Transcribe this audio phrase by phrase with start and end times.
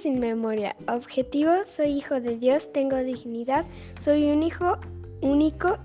[0.00, 0.76] sin memoria.
[0.88, 3.66] Objetivo, soy hijo de Dios, tengo dignidad,
[3.98, 4.78] soy un hijo
[5.20, 5.76] único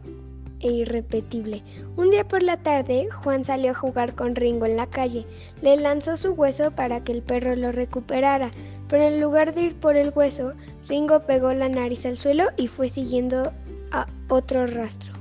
[0.62, 1.62] e irrepetible.
[1.98, 5.25] Un día por la tarde, Juan salió a jugar con Ringo en la calle.
[5.62, 8.52] Le lanzó su hueso para que el perro lo recuperara,
[8.88, 10.54] pero en lugar de ir por el hueso,
[10.88, 13.52] Ringo pegó la nariz al suelo y fue siguiendo
[13.91, 15.11] a otro rastro.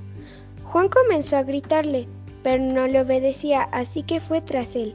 [0.62, 2.06] Juan comenzó a gritarle,
[2.44, 4.94] pero no le obedecía, así que fue tras él.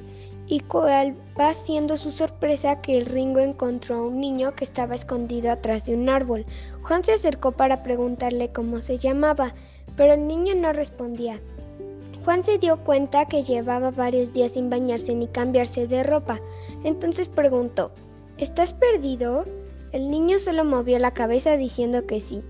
[0.52, 4.96] Y cuál va siendo su sorpresa que el Ringo encontró a un niño que estaba
[4.96, 6.44] escondido atrás de un árbol.
[6.82, 9.54] Juan se acercó para preguntarle cómo se llamaba,
[9.96, 11.40] pero el niño no respondía.
[12.26, 16.40] Juan se dio cuenta que llevaba varios días sin bañarse ni cambiarse de ropa.
[16.84, 17.92] Entonces preguntó,
[18.40, 19.46] ¿Estás perdido?
[19.92, 22.42] El niño solo movió la cabeza diciendo que sí.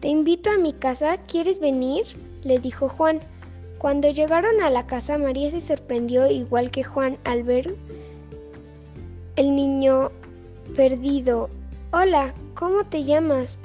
[0.00, 2.06] Te invito a mi casa, ¿quieres venir?
[2.42, 3.20] le dijo Juan.
[3.84, 7.74] Cuando llegaron a la casa, María se sorprendió igual que Juan al ver
[9.36, 10.10] el niño
[10.74, 11.50] perdido.
[11.92, 13.58] Hola, ¿cómo te llamas?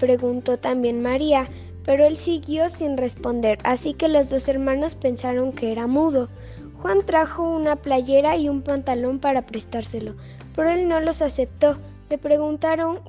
[0.00, 1.48] preguntó también María,
[1.84, 6.28] pero él siguió sin responder, así que los dos hermanos pensaron que era mudo.
[6.82, 10.16] Juan trajo una playera y un pantalón para prestárselo,
[10.56, 11.78] pero él no los aceptó.
[12.10, 13.02] Le preguntaron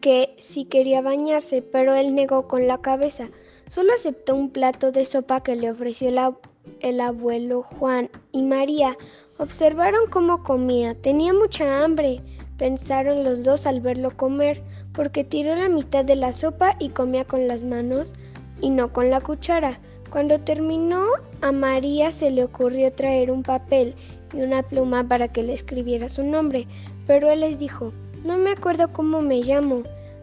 [0.00, 3.28] que si quería bañarse, pero él negó con la cabeza.
[3.70, 6.08] Solo aceptó un plato de sopa que le ofreció
[6.80, 8.96] el abuelo Juan y María.
[9.36, 10.94] Observaron cómo comía.
[10.94, 12.22] Tenía mucha hambre,
[12.56, 14.62] pensaron los dos al verlo comer,
[14.94, 18.14] porque tiró la mitad de la sopa y comía con las manos
[18.62, 19.78] y no con la cuchara.
[20.10, 21.04] Cuando terminó,
[21.42, 23.94] a María se le ocurrió traer un papel
[24.32, 26.66] y una pluma para que le escribiera su nombre,
[27.06, 27.92] pero él les dijo,
[28.24, 29.82] no me acuerdo cómo me llamo.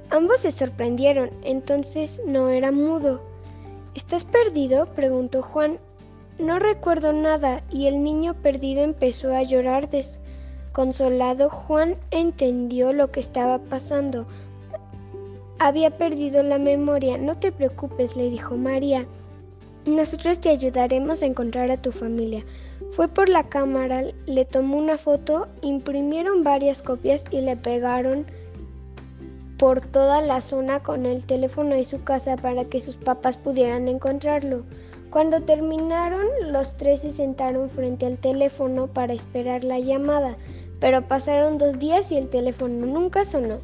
[0.09, 3.34] Ambos se sorprendieron, entonces no era mudo.
[3.95, 4.87] ¿Estás perdido?
[4.87, 5.79] preguntó Juan.
[6.37, 11.49] No recuerdo nada, y el niño perdido empezó a llorar desconsolado.
[11.49, 14.25] Juan entendió lo que estaba pasando.
[15.59, 17.17] Había perdido la memoria.
[17.17, 19.05] No te preocupes, le dijo María.
[19.85, 22.43] Nosotros te ayudaremos a encontrar a tu familia.
[22.91, 28.25] Fue por la cámara, le tomó una foto, imprimieron varias copias y le pegaron
[29.57, 33.87] por toda la zona con el teléfono de su casa para que sus papás pudieran
[33.87, 34.63] encontrarlo.
[35.09, 40.35] Cuando terminaron, los tres se sentaron frente al teléfono para esperar la llamada,
[40.79, 43.59] pero pasaron dos días y el teléfono nunca sonó.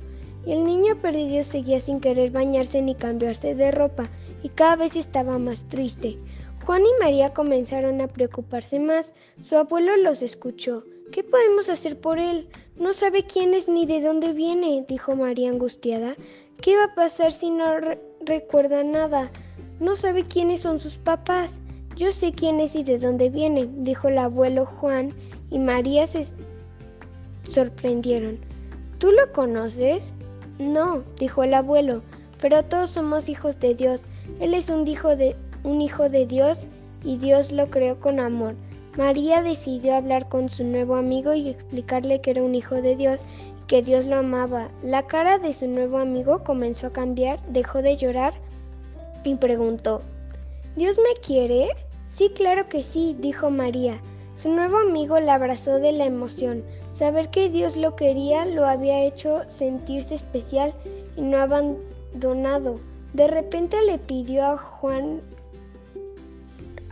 [0.45, 4.09] Y el niño perdido seguía sin querer bañarse ni cambiarse de ropa,
[4.43, 6.17] y cada vez estaba más triste.
[6.65, 9.13] Juan y María comenzaron a preocuparse más.
[9.43, 10.83] Su abuelo los escuchó.
[11.11, 12.47] ¿Qué podemos hacer por él?
[12.77, 16.15] No sabe quién es ni de dónde viene, dijo María angustiada.
[16.61, 17.65] ¿Qué va a pasar si no
[18.21, 19.29] recuerda nada?
[19.81, 21.59] No sabe quiénes son sus papás.
[21.97, 25.13] Yo sé quién es y de dónde viene, dijo el abuelo Juan,
[25.49, 26.27] y María se
[27.49, 28.39] sorprendieron.
[28.97, 30.13] ¿Tú lo conoces?
[30.59, 32.03] No, dijo el abuelo,
[32.39, 34.05] pero todos somos hijos de Dios.
[34.39, 35.35] Él es un hijo de,
[35.65, 36.67] un hijo de Dios
[37.03, 38.55] y Dios lo creó con amor.
[38.97, 43.21] María decidió hablar con su nuevo amigo y explicarle que era un hijo de Dios
[43.63, 44.69] y que Dios lo amaba.
[44.83, 48.33] La cara de su nuevo amigo comenzó a cambiar, dejó de llorar
[49.23, 50.01] y preguntó,
[50.75, 51.69] ¿Dios me quiere?
[52.07, 54.01] Sí, claro que sí, dijo María.
[54.35, 56.63] Su nuevo amigo la abrazó de la emoción.
[56.93, 60.73] Saber que Dios lo quería lo había hecho sentirse especial
[61.15, 62.79] y no abandonado.
[63.13, 65.21] De repente le pidió a Juan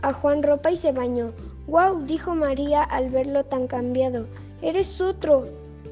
[0.02, 1.32] a Juan ropa y se bañó.
[1.70, 2.04] ¡Guau!
[2.04, 4.26] dijo María al verlo tan cambiado.
[4.60, 5.46] Eres otro.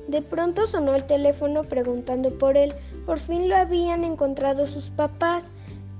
[0.08, 2.74] De pronto sonó el teléfono preguntando por él.
[3.06, 5.44] Por fin lo habían encontrado sus papás.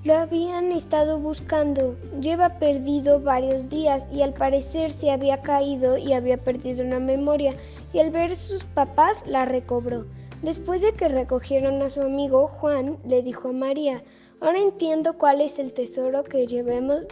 [0.02, 1.94] Lo habían estado buscando.
[2.20, 7.54] Lleva perdido varios días y al parecer se había caído y había perdido una memoria
[7.92, 10.06] y al ver sus papás la recobró.
[10.42, 14.02] Después de que recogieron a su amigo, Juan le dijo a María,
[14.40, 17.06] ahora entiendo cuál es el tesoro que llevemos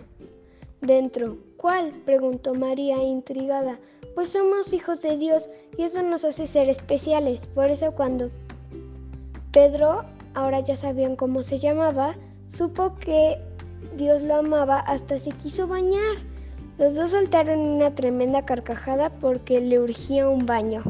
[0.80, 1.36] dentro.
[1.56, 1.92] ¿Cuál?
[2.04, 3.78] preguntó María intrigada.
[4.14, 7.46] Pues somos hijos de Dios y eso nos hace ser especiales.
[7.48, 8.30] Por eso cuando
[9.52, 12.14] Pedro, ahora ya sabían cómo se llamaba,
[12.48, 13.38] supo que
[13.96, 16.16] Dios lo amaba hasta se quiso bañar.
[16.78, 20.82] Los dos soltaron una tremenda carcajada porque le urgía un baño.